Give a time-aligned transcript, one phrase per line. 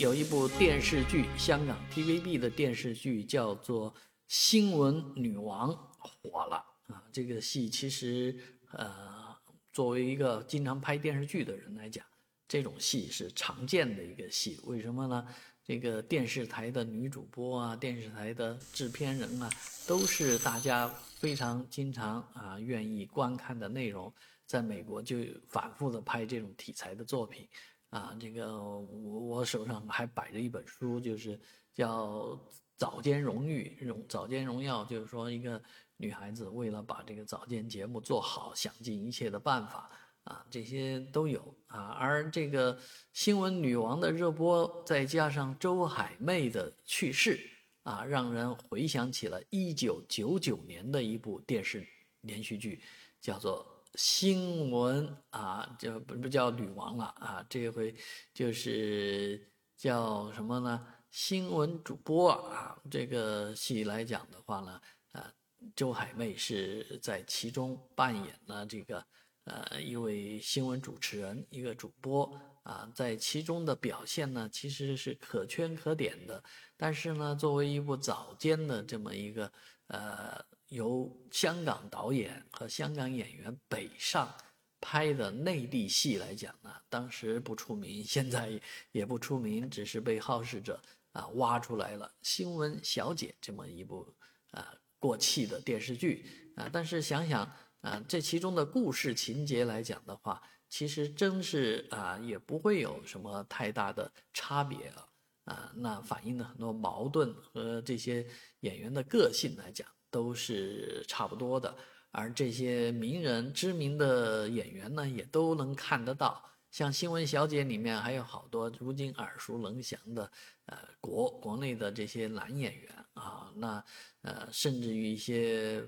[0.00, 3.92] 有一部电视剧，香港 TVB 的电视剧叫做
[4.28, 7.04] 《新闻女王》，火了啊！
[7.12, 8.34] 这个戏其实，
[8.72, 9.36] 呃，
[9.74, 12.02] 作为一个经常拍电视剧的人来讲，
[12.48, 14.58] 这种戏是常见的一个戏。
[14.64, 15.28] 为什么呢？
[15.62, 19.50] 这个电视台的女主播啊，电视台的制片人啊，
[19.86, 20.88] 都是大家
[21.18, 24.10] 非常经常啊愿意观看的内容。
[24.46, 27.46] 在美国就反复的拍这种题材的作品。
[27.90, 31.38] 啊，这个我我手上还摆着一本书，就是
[31.74, 32.06] 叫
[32.76, 35.60] 《早间荣誉荣早间荣耀》，就是说一个
[35.96, 39.90] 女孩子为了把这个早间节目做好，想尽一切的办法
[40.22, 41.88] 啊，这些都有啊。
[41.98, 42.78] 而这个
[43.12, 47.40] 新闻女王的热播，再加上周海媚的去世
[47.82, 51.84] 啊，让人回想起了一九九九年的一部电视
[52.20, 52.80] 连续剧，
[53.20, 53.66] 叫做。
[53.94, 57.94] 新闻啊，就不不叫女王了啊，这回
[58.32, 60.86] 就是叫什么呢？
[61.10, 64.80] 新闻主播啊，这个戏来讲的话呢，
[65.12, 65.32] 啊，
[65.74, 69.04] 周海媚是在其中扮演了这个
[69.44, 76.42] 呃一位新闻主持人，一个主播啊，在其中的表现呢，其实是可圈可点的。
[76.76, 79.52] 但是呢，作为一部早间的这么一个
[79.88, 80.44] 呃。
[80.70, 84.32] 由香港导演和香港演员北上
[84.80, 88.58] 拍的内地戏来讲呢，当时不出名，现在
[88.92, 90.80] 也不出名，只是被好事者
[91.12, 92.06] 啊挖出来了。
[92.22, 94.14] 《新闻小姐》这么一部
[94.52, 96.24] 啊过气的电视剧
[96.56, 97.44] 啊，但是想想
[97.80, 105.08] 啊，这其中的故事情节来讲的话，其实真是啊也不会有什么太大的差别啊
[105.46, 108.24] 啊，那反映的很多矛盾和这些
[108.60, 109.86] 演员的个性来讲。
[110.10, 111.74] 都是差不多的，
[112.10, 116.44] 而这些名人、知名的演员呢，也都能看得到。
[116.70, 120.30] 像《新闻小姐》里面还有好多如今耳熟能详的，
[120.66, 123.84] 呃，国国内的这些男演员啊，那
[124.22, 125.84] 呃，甚至于一些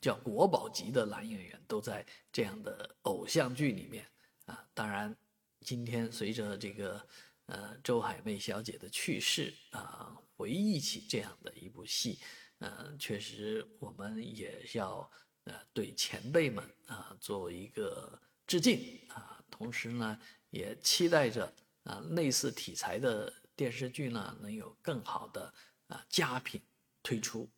[0.00, 4.04] 叫国宝级的男演员都在这样的偶像剧里面
[4.46, 4.66] 啊。
[4.74, 5.16] 当然，
[5.60, 7.00] 今天随着这个
[7.46, 12.18] 呃周海媚小姐的去世啊，回忆起这样的一部戏。
[12.60, 15.10] 嗯，确实，我们也要
[15.44, 20.18] 呃对前辈们啊做一个致敬啊，同时呢，
[20.50, 21.52] 也期待着
[21.84, 25.54] 啊类似题材的电视剧呢能有更好的
[25.86, 26.60] 啊佳品
[27.02, 27.48] 推出。